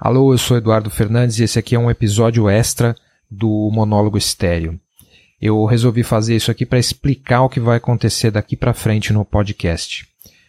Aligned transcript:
Alô, 0.00 0.32
eu 0.32 0.38
sou 0.38 0.56
Eduardo 0.56 0.88
Fernandes 0.88 1.38
e 1.38 1.44
esse 1.44 1.58
aqui 1.58 1.74
é 1.74 1.78
um 1.78 1.90
episódio 1.90 2.48
extra 2.48 2.96
do 3.30 3.70
Monólogo 3.70 4.16
Estéreo. 4.16 4.80
Eu 5.38 5.62
resolvi 5.66 6.02
fazer 6.02 6.34
isso 6.34 6.50
aqui 6.50 6.64
para 6.64 6.78
explicar 6.78 7.42
o 7.42 7.50
que 7.50 7.60
vai 7.60 7.76
acontecer 7.76 8.30
daqui 8.30 8.56
para 8.56 8.72
frente 8.72 9.12
no 9.12 9.26
podcast. 9.26 10.08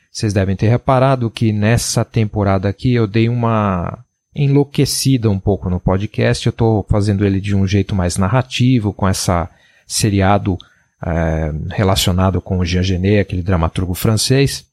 Vocês 0.10 0.32
devem 0.32 0.56
ter 0.56 0.70
reparado 0.70 1.30
que 1.30 1.52
nessa 1.52 2.06
temporada 2.06 2.70
aqui 2.70 2.94
eu 2.94 3.06
dei 3.06 3.28
uma 3.28 4.00
enlouquecida 4.34 5.30
um 5.30 5.38
pouco 5.38 5.70
no 5.70 5.82
podcast. 5.82 6.48
Eu 6.48 6.52
estou 6.52 6.86
fazendo 6.90 7.26
ele 7.26 7.42
de 7.42 7.54
um 7.54 7.68
jeito 7.68 7.94
mais 7.94 8.16
narrativo, 8.16 8.94
com 8.94 9.06
essa 9.06 9.50
seriado 9.86 10.58
é, 11.06 11.52
relacionado 11.72 12.40
com 12.40 12.58
o 12.58 12.64
Jean 12.64 12.84
Genet, 12.84 13.20
aquele 13.20 13.42
dramaturgo 13.42 13.96
francês. 13.96 14.66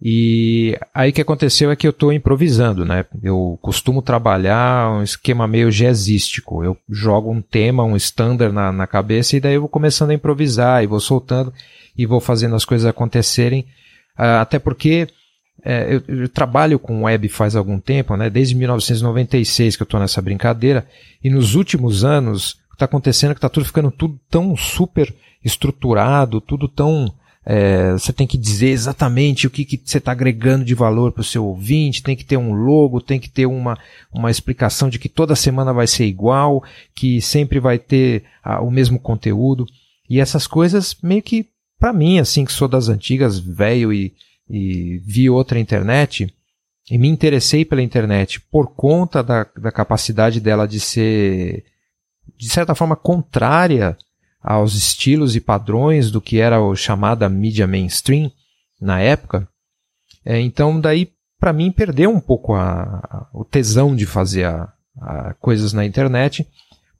E 0.00 0.78
aí 0.94 1.10
o 1.10 1.12
que 1.12 1.22
aconteceu 1.22 1.70
é 1.70 1.76
que 1.76 1.86
eu 1.86 1.90
estou 1.90 2.12
improvisando, 2.12 2.84
né? 2.84 3.06
Eu 3.22 3.58
costumo 3.62 4.02
trabalhar 4.02 4.92
um 4.92 5.02
esquema 5.02 5.48
meio 5.48 5.70
jazzístico. 5.70 6.62
Eu 6.62 6.76
jogo 6.88 7.32
um 7.32 7.40
tema, 7.40 7.82
um 7.82 7.96
standard 7.96 8.54
na, 8.54 8.70
na 8.70 8.86
cabeça 8.86 9.36
e 9.36 9.40
daí 9.40 9.54
eu 9.54 9.60
vou 9.60 9.70
começando 9.70 10.10
a 10.10 10.14
improvisar 10.14 10.84
e 10.84 10.86
vou 10.86 11.00
soltando 11.00 11.52
e 11.96 12.04
vou 12.04 12.20
fazendo 12.20 12.54
as 12.54 12.64
coisas 12.64 12.86
acontecerem. 12.86 13.62
Uh, 14.18 14.40
até 14.40 14.58
porque 14.58 15.08
é, 15.64 15.94
eu, 15.94 16.02
eu, 16.06 16.28
trabalho 16.28 16.78
com 16.78 17.04
web 17.04 17.28
faz 17.30 17.56
algum 17.56 17.80
tempo, 17.80 18.16
né? 18.16 18.28
Desde 18.28 18.54
1996 18.54 19.76
que 19.76 19.82
eu 19.82 19.86
estou 19.86 19.98
nessa 19.98 20.20
brincadeira 20.20 20.86
e 21.24 21.30
nos 21.30 21.54
últimos 21.54 22.04
anos 22.04 22.52
o 22.52 22.68
que 22.70 22.74
está 22.74 22.84
acontecendo 22.84 23.30
é 23.30 23.34
que 23.34 23.38
está 23.38 23.48
tudo 23.48 23.64
ficando 23.64 23.90
tudo 23.90 24.20
tão 24.30 24.54
super 24.56 25.12
estruturado, 25.42 26.40
tudo 26.40 26.68
tão 26.68 27.12
é, 27.48 27.92
você 27.92 28.12
tem 28.12 28.26
que 28.26 28.36
dizer 28.36 28.70
exatamente 28.70 29.46
o 29.46 29.50
que, 29.50 29.64
que 29.64 29.80
você 29.84 29.98
está 29.98 30.10
agregando 30.10 30.64
de 30.64 30.74
valor 30.74 31.12
para 31.12 31.20
o 31.20 31.24
seu 31.24 31.46
ouvinte, 31.46 32.02
tem 32.02 32.16
que 32.16 32.24
ter 32.24 32.36
um 32.36 32.52
logo, 32.52 33.00
tem 33.00 33.20
que 33.20 33.30
ter 33.30 33.46
uma, 33.46 33.78
uma 34.12 34.32
explicação 34.32 34.88
de 34.88 34.98
que 34.98 35.08
toda 35.08 35.36
semana 35.36 35.72
vai 35.72 35.86
ser 35.86 36.06
igual, 36.06 36.64
que 36.92 37.20
sempre 37.22 37.60
vai 37.60 37.78
ter 37.78 38.24
o 38.60 38.68
mesmo 38.68 38.98
conteúdo. 38.98 39.64
E 40.10 40.18
essas 40.18 40.44
coisas, 40.48 40.96
meio 41.00 41.22
que, 41.22 41.46
para 41.78 41.92
mim, 41.92 42.18
assim, 42.18 42.44
que 42.44 42.52
sou 42.52 42.66
das 42.66 42.88
antigas, 42.88 43.38
velho 43.38 43.92
e, 43.92 44.12
e 44.50 45.00
vi 45.06 45.30
outra 45.30 45.60
internet, 45.60 46.26
e 46.90 46.98
me 46.98 47.06
interessei 47.06 47.64
pela 47.64 47.82
internet 47.82 48.40
por 48.40 48.74
conta 48.74 49.22
da, 49.22 49.46
da 49.56 49.70
capacidade 49.70 50.40
dela 50.40 50.66
de 50.66 50.80
ser, 50.80 51.64
de 52.36 52.48
certa 52.48 52.74
forma, 52.74 52.96
contrária 52.96 53.96
aos 54.46 54.74
estilos 54.74 55.34
e 55.34 55.40
padrões 55.40 56.12
do 56.12 56.20
que 56.20 56.38
era 56.38 56.60
o 56.60 56.76
chamada 56.76 57.28
mídia 57.28 57.66
mainstream 57.66 58.30
na 58.80 59.00
época. 59.00 59.48
É, 60.24 60.38
então, 60.40 60.80
daí, 60.80 61.10
para 61.40 61.52
mim, 61.52 61.72
perdeu 61.72 62.10
um 62.10 62.20
pouco 62.20 62.54
a, 62.54 62.82
a, 62.82 63.26
o 63.34 63.44
tesão 63.44 63.96
de 63.96 64.06
fazer 64.06 64.44
a, 64.44 65.34
coisas 65.40 65.72
na 65.72 65.84
internet, 65.84 66.46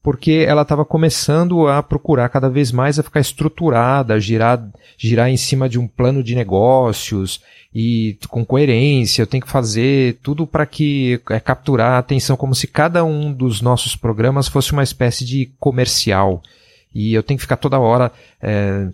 porque 0.03 0.45
ela 0.47 0.63
estava 0.63 0.85
começando 0.85 1.69
a 1.69 1.81
procurar 1.85 2.29
cada 2.31 2.51
vez 2.51 2.73
mais 2.73 2.99
a 2.99 3.03
ficar 3.05 3.21
estruturada, 3.21 4.15
a 4.15 4.19
girar, 4.19 4.69
girar 4.99 5.29
em 5.29 5.37
cima 5.37 5.69
de 5.69 5.79
um 5.79 5.87
plano 5.87 6.25
de 6.25 6.35
negócios 6.35 7.41
e 7.73 8.19
com 8.29 8.45
coerência. 8.45 9.23
Eu 9.23 9.27
tenho 9.27 9.45
que 9.45 9.51
fazer 9.51 10.19
tudo 10.21 10.49
para 10.49 10.67
que 10.67 11.21
é, 11.31 11.39
capturar 11.39 11.93
a 11.93 11.99
atenção, 11.99 12.37
como 12.37 12.57
se 12.57 12.67
cada 12.67 13.05
um 13.05 13.33
dos 13.33 13.61
nossos 13.61 13.95
programas 13.95 14.49
fosse 14.49 14.73
uma 14.73 14.83
espécie 14.83 15.25
de 15.25 15.47
comercial 15.61 16.43
e 16.97 17.13
eu 17.13 17.23
tenho 17.23 17.37
que 17.37 17.43
ficar 17.43 17.59
toda 17.59 17.79
hora 17.79 18.11
é, 18.43 18.89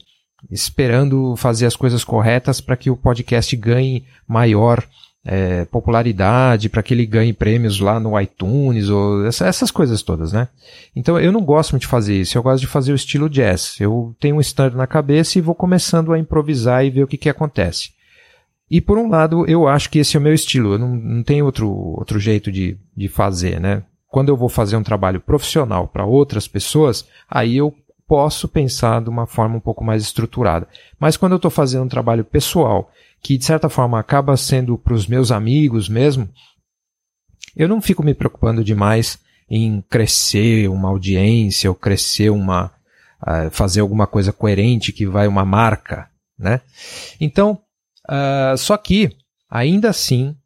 esperando 0.51 1.37
fazer 1.37 1.67
as 1.67 1.77
coisas 1.77 2.03
corretas 2.03 2.61
para 2.61 2.77
que 2.77 2.91
o 2.91 2.97
podcast 2.97 3.55
ganhe 3.57 4.05
maior 4.27 4.85
é, 5.25 5.65
popularidade, 5.67 6.69
para 6.69 6.83
que 6.83 6.93
ele 6.93 7.07
ganhe 7.07 7.33
prêmios 7.33 7.79
lá 7.79 8.01
no 8.01 8.21
iTunes, 8.21 8.89
ou 8.89 9.25
essa, 9.25 9.47
essas 9.47 9.71
coisas 9.71 10.03
todas, 10.03 10.33
né? 10.33 10.49
Então 10.97 11.19
eu 11.19 11.31
não 11.31 11.43
gosto 11.43 11.79
de 11.79 11.87
fazer 11.87 12.21
isso, 12.21 12.37
eu 12.37 12.43
gosto 12.43 12.61
de 12.61 12.67
fazer 12.67 12.93
o 12.93 12.97
estilo 12.97 13.31
jazz. 13.31 13.77
Eu 13.81 14.17
tenho 14.19 14.37
um 14.37 14.41
stand 14.41 14.71
na 14.71 14.87
cabeça 14.87 15.39
e 15.39 15.43
vou 15.43 15.55
começando 15.55 16.13
a 16.13 16.19
improvisar 16.19 16.85
e 16.85 16.91
ver 16.91 17.05
o 17.05 17.07
que, 17.07 17.17
que 17.17 17.29
acontece. 17.29 17.91
E 18.69 18.81
por 18.81 18.99
um 18.99 19.09
lado, 19.09 19.47
eu 19.47 19.69
acho 19.69 19.91
que 19.91 19.99
esse 19.99 20.17
é 20.17 20.21
o 20.21 20.23
meu 20.23 20.35
estilo, 20.35 20.73
eu 20.73 20.79
não, 20.79 20.97
não 20.97 21.23
tenho 21.23 21.45
outro, 21.45 21.71
outro 21.71 22.19
jeito 22.19 22.51
de, 22.51 22.77
de 22.97 23.07
fazer, 23.07 23.61
né? 23.61 23.85
Quando 24.09 24.29
eu 24.29 24.37
vou 24.37 24.49
fazer 24.49 24.77
um 24.77 24.83
trabalho 24.83 25.21
profissional 25.21 25.89
para 25.89 26.05
outras 26.05 26.49
pessoas, 26.49 27.07
aí 27.31 27.57
eu 27.57 27.75
posso 28.13 28.47
pensar 28.47 29.01
de 29.01 29.09
uma 29.09 29.27
forma 29.27 29.57
um 29.57 29.61
pouco 29.61 29.83
mais 29.83 30.03
estruturada. 30.03 30.69
Mas 31.01 31.17
quando 31.17 31.33
eu 31.33 31.37
estou 31.37 31.51
fazendo 31.51 31.85
um 31.85 31.89
trabalho 31.89 32.23
pessoal, 32.23 32.93
que 33.23 33.39
de 33.39 33.45
certa 33.47 33.71
forma 33.71 33.99
acaba 33.99 34.37
sendo 34.37 34.77
para 34.77 34.93
os 34.93 35.07
meus 35.07 35.33
amigos 35.33 35.89
mesmo, 35.89 36.29
eu 37.57 37.67
não 37.67 37.81
fico 37.81 38.03
me 38.03 38.13
preocupando 38.13 38.63
demais 38.63 39.19
em 39.49 39.81
crescer 39.89 40.69
uma 40.69 40.91
audiência 40.91 41.71
ou 41.71 41.75
crescer 41.75 42.29
uma 42.29 42.71
uh, 43.23 43.51
fazer 43.51 43.81
alguma 43.81 44.07
coisa 44.07 44.31
coerente 44.31 44.93
que 44.93 45.07
vai 45.07 45.27
uma 45.27 45.47
marca, 45.47 46.07
né? 46.39 46.61
Então, 47.19 47.59
uh, 48.11 48.59
só 48.59 48.77
que 48.77 49.17
ainda 49.49 49.89
assim 49.89 50.37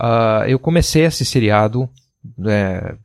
uh, 0.00 0.42
eu 0.48 0.58
comecei 0.58 1.04
esse 1.04 1.24
seriado 1.24 1.88
é, 2.48 2.96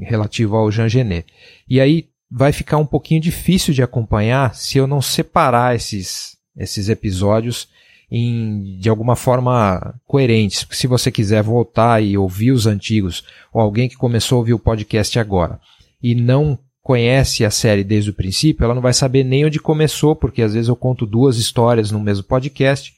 relativo 0.00 0.56
ao 0.56 0.68
Jean 0.68 0.88
Genet. 0.88 1.32
E 1.68 1.80
aí 1.80 2.08
vai 2.30 2.52
ficar 2.52 2.76
um 2.76 2.86
pouquinho 2.86 3.20
difícil 3.20 3.72
de 3.72 3.82
acompanhar 3.82 4.54
se 4.54 4.78
eu 4.78 4.86
não 4.86 5.00
separar 5.00 5.74
esses, 5.74 6.36
esses 6.56 6.88
episódios 6.88 7.68
em, 8.10 8.78
de 8.78 8.88
alguma 8.88 9.16
forma 9.16 9.94
coerentes. 10.06 10.66
Se 10.70 10.86
você 10.86 11.10
quiser 11.10 11.42
voltar 11.42 12.02
e 12.02 12.16
ouvir 12.16 12.52
os 12.52 12.66
antigos, 12.66 13.24
ou 13.52 13.60
alguém 13.60 13.88
que 13.88 13.96
começou 13.96 14.36
a 14.36 14.38
ouvir 14.40 14.54
o 14.54 14.58
podcast 14.58 15.18
agora 15.18 15.60
e 16.02 16.14
não 16.14 16.58
conhece 16.82 17.44
a 17.44 17.50
série 17.50 17.84
desde 17.84 18.10
o 18.10 18.14
princípio, 18.14 18.64
ela 18.64 18.74
não 18.74 18.80
vai 18.80 18.94
saber 18.94 19.24
nem 19.24 19.44
onde 19.44 19.58
começou, 19.58 20.16
porque 20.16 20.40
às 20.40 20.54
vezes 20.54 20.68
eu 20.68 20.76
conto 20.76 21.04
duas 21.04 21.36
histórias 21.36 21.90
no 21.90 22.00
mesmo 22.00 22.24
podcast 22.24 22.94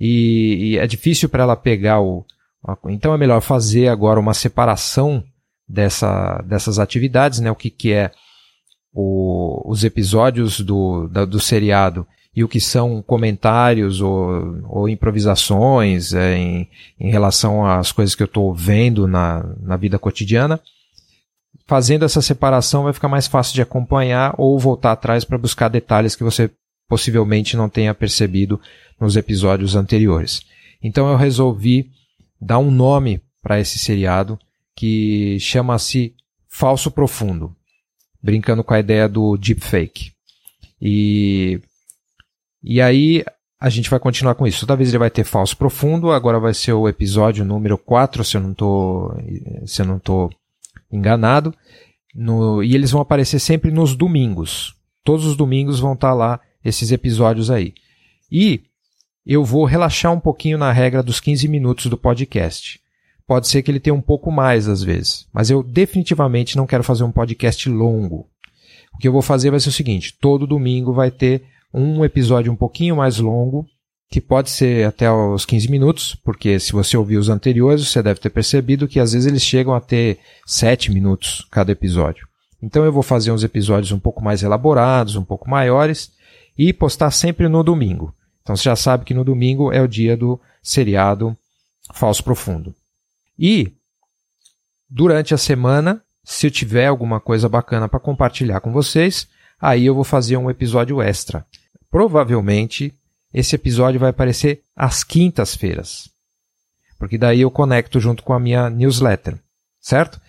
e, 0.00 0.72
e 0.72 0.78
é 0.78 0.86
difícil 0.86 1.28
para 1.28 1.42
ela 1.42 1.56
pegar 1.56 2.00
o. 2.00 2.24
Então 2.88 3.14
é 3.14 3.18
melhor 3.18 3.40
fazer 3.40 3.88
agora 3.88 4.18
uma 4.18 4.34
separação 4.34 5.22
dessa, 5.68 6.42
dessas 6.46 6.78
atividades, 6.78 7.40
né? 7.40 7.50
O 7.50 7.56
que, 7.56 7.70
que 7.70 7.92
é 7.92 8.10
o, 8.92 9.62
os 9.70 9.84
episódios 9.84 10.60
do, 10.60 11.08
da, 11.08 11.24
do 11.24 11.38
seriado 11.38 12.06
e 12.34 12.44
o 12.44 12.48
que 12.48 12.60
são 12.60 13.02
comentários 13.02 14.00
ou, 14.00 14.60
ou 14.68 14.88
improvisações 14.88 16.12
é, 16.12 16.36
em, 16.36 16.68
em 16.98 17.10
relação 17.10 17.66
às 17.66 17.90
coisas 17.90 18.14
que 18.14 18.22
eu 18.22 18.26
estou 18.26 18.54
vendo 18.54 19.06
na, 19.06 19.44
na 19.60 19.76
vida 19.76 19.98
cotidiana. 19.98 20.60
Fazendo 21.66 22.04
essa 22.04 22.22
separação 22.22 22.84
vai 22.84 22.92
ficar 22.92 23.08
mais 23.08 23.26
fácil 23.26 23.54
de 23.54 23.62
acompanhar 23.62 24.34
ou 24.38 24.58
voltar 24.58 24.92
atrás 24.92 25.24
para 25.24 25.36
buscar 25.36 25.68
detalhes 25.68 26.14
que 26.14 26.24
você 26.24 26.50
possivelmente 26.88 27.56
não 27.56 27.68
tenha 27.68 27.92
percebido 27.92 28.60
nos 29.00 29.16
episódios 29.16 29.74
anteriores. 29.74 30.42
Então 30.82 31.10
eu 31.10 31.16
resolvi 31.16 31.90
dar 32.40 32.58
um 32.58 32.70
nome 32.70 33.20
para 33.42 33.60
esse 33.60 33.78
seriado 33.78 34.38
que 34.76 35.38
chama-se 35.40 36.14
Falso 36.48 36.90
Profundo 36.90 37.54
brincando 38.22 38.64
com 38.64 38.74
a 38.74 38.80
ideia 38.80 39.08
do 39.08 39.36
deepfake. 39.36 40.12
E, 40.80 41.60
e 42.62 42.80
aí 42.80 43.24
a 43.60 43.68
gente 43.68 43.90
vai 43.90 43.98
continuar 43.98 44.34
com 44.34 44.46
isso. 44.46 44.60
Toda 44.60 44.76
vez 44.76 44.88
ele 44.88 44.98
vai 44.98 45.10
ter 45.10 45.24
falso 45.24 45.56
profundo, 45.56 46.10
agora 46.10 46.38
vai 46.38 46.54
ser 46.54 46.72
o 46.72 46.88
episódio 46.88 47.44
número 47.44 47.76
4, 47.76 48.24
se 48.24 48.36
eu 48.36 48.40
não 48.40 48.54
tô, 48.54 49.12
se 49.66 49.82
eu 49.82 49.86
não 49.86 49.98
tô 49.98 50.30
enganado. 50.90 51.54
No, 52.14 52.62
e 52.62 52.74
eles 52.74 52.90
vão 52.90 53.00
aparecer 53.00 53.38
sempre 53.38 53.70
nos 53.70 53.94
domingos. 53.94 54.74
Todos 55.04 55.24
os 55.24 55.36
domingos 55.36 55.80
vão 55.80 55.94
estar 55.94 56.08
tá 56.08 56.14
lá 56.14 56.40
esses 56.64 56.92
episódios 56.92 57.50
aí. 57.50 57.74
E 58.30 58.62
eu 59.26 59.44
vou 59.44 59.64
relaxar 59.64 60.12
um 60.12 60.20
pouquinho 60.20 60.58
na 60.58 60.72
regra 60.72 61.02
dos 61.02 61.20
15 61.20 61.48
minutos 61.48 61.86
do 61.86 61.98
podcast. 61.98 62.80
Pode 63.28 63.46
ser 63.46 63.62
que 63.62 63.70
ele 63.70 63.78
tenha 63.78 63.92
um 63.92 64.00
pouco 64.00 64.32
mais 64.32 64.66
às 64.66 64.82
vezes, 64.82 65.28
mas 65.34 65.50
eu 65.50 65.62
definitivamente 65.62 66.56
não 66.56 66.66
quero 66.66 66.82
fazer 66.82 67.04
um 67.04 67.12
podcast 67.12 67.68
longo. 67.68 68.26
O 68.94 68.98
que 68.98 69.06
eu 69.06 69.12
vou 69.12 69.20
fazer 69.20 69.50
vai 69.50 69.60
ser 69.60 69.68
o 69.68 69.72
seguinte: 69.72 70.16
todo 70.18 70.46
domingo 70.46 70.94
vai 70.94 71.10
ter 71.10 71.44
um 71.72 72.02
episódio 72.02 72.50
um 72.50 72.56
pouquinho 72.56 72.96
mais 72.96 73.18
longo, 73.18 73.66
que 74.10 74.18
pode 74.18 74.48
ser 74.48 74.86
até 74.86 75.12
os 75.12 75.44
15 75.44 75.70
minutos, 75.70 76.14
porque 76.24 76.58
se 76.58 76.72
você 76.72 76.96
ouvir 76.96 77.18
os 77.18 77.28
anteriores, 77.28 77.86
você 77.86 78.02
deve 78.02 78.18
ter 78.18 78.30
percebido 78.30 78.88
que 78.88 78.98
às 78.98 79.12
vezes 79.12 79.26
eles 79.26 79.42
chegam 79.42 79.74
a 79.74 79.80
ter 79.80 80.20
7 80.46 80.90
minutos 80.90 81.46
cada 81.50 81.70
episódio. 81.70 82.26
Então 82.62 82.82
eu 82.82 82.90
vou 82.90 83.02
fazer 83.02 83.30
uns 83.30 83.44
episódios 83.44 83.92
um 83.92 84.00
pouco 84.00 84.24
mais 84.24 84.42
elaborados, 84.42 85.16
um 85.16 85.24
pouco 85.24 85.50
maiores, 85.50 86.10
e 86.56 86.72
postar 86.72 87.10
sempre 87.10 87.46
no 87.46 87.62
domingo. 87.62 88.14
Então 88.42 88.56
você 88.56 88.64
já 88.64 88.74
sabe 88.74 89.04
que 89.04 89.12
no 89.12 89.22
domingo 89.22 89.70
é 89.70 89.82
o 89.82 89.86
dia 89.86 90.16
do 90.16 90.40
seriado 90.62 91.36
Falso 91.92 92.24
Profundo. 92.24 92.74
E 93.38 93.72
durante 94.88 95.32
a 95.32 95.38
semana, 95.38 96.02
se 96.24 96.46
eu 96.46 96.50
tiver 96.50 96.86
alguma 96.86 97.20
coisa 97.20 97.48
bacana 97.48 97.88
para 97.88 98.00
compartilhar 98.00 98.60
com 98.60 98.72
vocês, 98.72 99.28
aí 99.60 99.86
eu 99.86 99.94
vou 99.94 100.04
fazer 100.04 100.36
um 100.36 100.50
episódio 100.50 101.00
extra. 101.00 101.46
Provavelmente 101.90 102.94
esse 103.32 103.54
episódio 103.54 104.00
vai 104.00 104.10
aparecer 104.10 104.62
às 104.74 105.04
quintas-feiras. 105.04 106.10
porque 106.98 107.16
daí 107.16 107.42
eu 107.42 107.50
conecto 107.50 108.00
junto 108.00 108.24
com 108.24 108.32
a 108.32 108.40
minha 108.40 108.68
newsletter, 108.68 109.38
certo? 109.80 110.20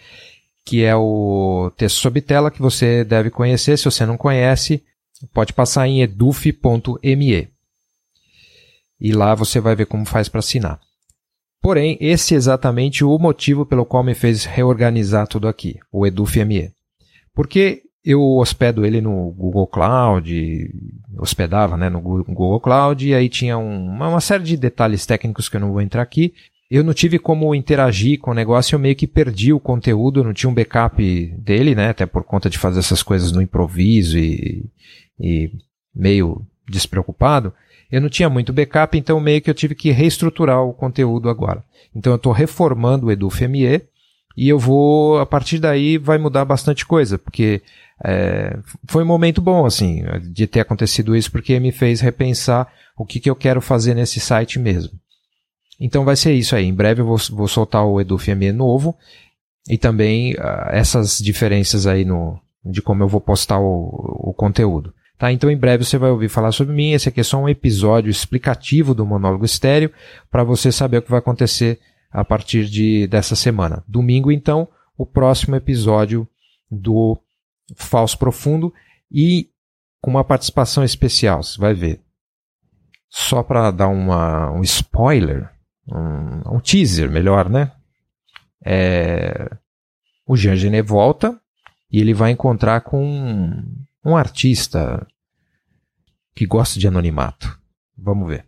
Que 0.63 0.83
é 0.83 0.95
o 0.95 1.71
texto 1.75 1.97
sob 1.97 2.21
tela 2.21 2.51
que 2.51 2.61
você 2.61 3.03
deve 3.03 3.31
conhecer. 3.31 3.75
Se 3.77 3.85
você 3.85 4.05
não 4.05 4.17
conhece, 4.17 4.83
pode 5.33 5.51
passar 5.51 5.87
em 5.87 6.03
eduf.me. 6.03 7.49
E 8.99 9.11
lá 9.11 9.33
você 9.33 9.59
vai 9.59 9.75
ver 9.75 9.87
como 9.87 10.05
faz 10.05 10.29
para 10.29 10.39
assinar. 10.39 10.79
Porém, 11.61 11.97
esse 11.99 12.33
é 12.33 12.37
exatamente 12.37 13.03
o 13.03 13.17
motivo 13.17 13.65
pelo 13.65 13.85
qual 13.85 14.03
me 14.03 14.13
fez 14.13 14.45
reorganizar 14.45 15.27
tudo 15.27 15.47
aqui, 15.47 15.77
o 15.91 16.07
EduFME. 16.07 16.71
Porque 17.33 17.83
eu 18.03 18.21
hospedo 18.37 18.85
ele 18.85 19.01
no 19.01 19.31
Google 19.31 19.67
Cloud, 19.67 20.71
hospedava 21.17 21.75
né, 21.75 21.89
no 21.89 21.99
Google 21.99 22.59
Cloud, 22.59 23.07
e 23.07 23.13
aí 23.13 23.27
tinha 23.27 23.57
um, 23.57 23.87
uma 23.87 24.21
série 24.21 24.43
de 24.43 24.57
detalhes 24.57 25.05
técnicos 25.05 25.49
que 25.49 25.57
eu 25.57 25.61
não 25.61 25.71
vou 25.71 25.81
entrar 25.81 26.01
aqui. 26.01 26.33
Eu 26.71 26.83
não 26.83 26.93
tive 26.93 27.17
como 27.17 27.53
interagir 27.55 28.19
com 28.19 28.31
o 28.31 28.33
negócio, 28.33 28.75
eu 28.75 28.79
meio 28.79 28.95
que 28.95 29.07
perdi 29.07 29.51
o 29.51 29.59
conteúdo, 29.59 30.23
não 30.23 30.33
tinha 30.33 30.49
um 30.49 30.53
backup 30.53 31.03
dele, 31.37 31.73
né? 31.73 31.89
Até 31.89 32.05
por 32.05 32.23
conta 32.23 32.49
de 32.49 32.59
fazer 32.59 32.79
essas 32.79 33.01
coisas 33.01 33.31
no 33.31 33.41
improviso 33.41 34.17
e, 34.17 34.65
e 35.19 35.51
meio 35.93 36.45
despreocupado. 36.69 37.51
Eu 37.91 38.01
não 38.01 38.09
tinha 38.09 38.29
muito 38.29 38.53
backup, 38.53 38.97
então 38.97 39.19
meio 39.19 39.41
que 39.41 39.49
eu 39.49 39.53
tive 39.53 39.73
que 39.73 39.91
reestruturar 39.91 40.63
o 40.63 40.73
conteúdo 40.73 41.29
agora. 41.29 41.63
Então 41.95 42.13
eu 42.13 42.17
estou 42.17 42.31
reformando 42.31 43.07
o 43.07 43.11
EduFME 43.11 43.81
e 44.37 44.47
eu 44.47 44.59
vou, 44.59 45.19
a 45.19 45.25
partir 45.25 45.59
daí, 45.59 45.97
vai 45.97 46.17
mudar 46.17 46.45
bastante 46.45 46.85
coisa, 46.85 47.17
porque 47.17 47.61
é, 48.03 48.57
foi 48.87 49.03
um 49.03 49.07
momento 49.07 49.41
bom, 49.41 49.65
assim, 49.65 50.03
de 50.31 50.47
ter 50.47 50.59
acontecido 50.59 51.15
isso, 51.15 51.31
porque 51.31 51.59
me 51.59 51.71
fez 51.71 51.99
repensar 51.99 52.71
o 52.97 53.05
que, 53.05 53.19
que 53.19 53.29
eu 53.29 53.35
quero 53.35 53.61
fazer 53.61 53.95
nesse 53.95 54.19
site 54.19 54.59
mesmo. 54.59 54.91
Então 55.79 56.05
vai 56.05 56.15
ser 56.15 56.33
isso 56.33 56.55
aí. 56.55 56.65
Em 56.65 56.73
breve 56.73 57.01
eu 57.01 57.05
vou, 57.05 57.17
vou 57.31 57.47
soltar 57.47 57.85
o 57.85 57.99
EduFME 57.99 58.51
novo 58.51 58.95
e 59.67 59.77
também 59.77 60.33
uh, 60.33 60.69
essas 60.69 61.17
diferenças 61.17 61.87
aí 61.87 62.03
no, 62.03 62.39
de 62.65 62.81
como 62.81 63.03
eu 63.03 63.07
vou 63.07 63.21
postar 63.21 63.59
o, 63.59 64.29
o 64.29 64.33
conteúdo. 64.33 64.93
Tá? 65.19 65.33
Então, 65.33 65.51
em 65.51 65.57
breve 65.57 65.83
você 65.83 65.97
vai 65.97 66.09
ouvir 66.09 66.29
falar 66.29 66.53
sobre 66.53 66.73
mim. 66.73 66.93
Esse 66.93 67.09
aqui 67.09 67.19
é 67.19 67.23
só 67.23 67.37
um 67.37 67.49
episódio 67.49 68.09
explicativo 68.09 68.95
do 68.95 69.05
monólogo 69.05 69.43
estéreo 69.43 69.91
para 70.31 70.45
você 70.45 70.71
saber 70.71 70.97
o 70.97 71.01
que 71.01 71.11
vai 71.11 71.19
acontecer 71.19 71.77
a 72.09 72.23
partir 72.23 72.65
de, 72.65 73.05
dessa 73.05 73.35
semana. 73.35 73.83
Domingo, 73.85 74.31
então, 74.31 74.65
o 74.97 75.05
próximo 75.05 75.57
episódio 75.57 76.25
do 76.71 77.19
Falso 77.75 78.17
Profundo 78.17 78.73
e 79.11 79.49
com 80.01 80.09
uma 80.09 80.23
participação 80.23 80.85
especial, 80.85 81.43
você 81.43 81.59
vai 81.59 81.73
ver. 81.73 81.99
Só 83.09 83.43
para 83.43 83.71
dar 83.71 83.89
uma, 83.89 84.49
um 84.51 84.61
spoiler, 84.61 85.49
um, 85.91 86.55
um 86.55 86.59
teaser, 86.61 87.11
melhor, 87.11 87.49
né? 87.49 87.73
É, 88.65 89.49
o 90.25 90.37
Jean 90.37 90.55
Genet 90.55 90.87
volta 90.87 91.37
e 91.91 91.99
ele 91.99 92.13
vai 92.13 92.31
encontrar 92.31 92.81
com 92.81 93.63
um 94.03 94.15
artista 94.15 95.05
que 96.33 96.45
gosta 96.45 96.79
de 96.79 96.87
anonimato. 96.87 97.59
Vamos 97.97 98.27
ver. 98.27 98.45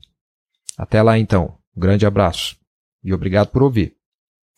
Até 0.78 1.02
lá 1.02 1.18
então. 1.18 1.58
Um 1.76 1.80
grande 1.80 2.06
abraço 2.06 2.58
e 3.04 3.14
obrigado 3.14 3.50
por 3.50 3.64
ouvir. 3.64 3.96